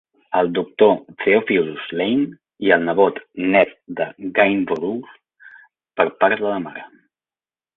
El 0.37 0.47
doctor 0.57 0.93
Theopilus 1.23 1.91
Lane, 1.99 2.23
i 2.69 2.73
el 2.77 2.87
nebot 2.87 3.21
net 3.57 3.75
de 4.01 4.09
Gainsborough 4.39 5.13
per 6.01 6.09
part 6.25 6.43
de 6.45 6.49
la 6.55 6.61
mare. 6.69 6.89